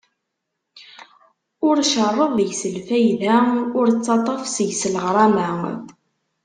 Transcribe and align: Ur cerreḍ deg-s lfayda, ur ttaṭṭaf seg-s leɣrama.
Ur 1.67 1.77
cerreḍ 1.91 2.31
deg-s 2.37 2.61
lfayda, 2.75 3.37
ur 3.79 3.87
ttaṭṭaf 3.91 4.43
seg-s 4.55 4.81
leɣrama. 4.93 5.49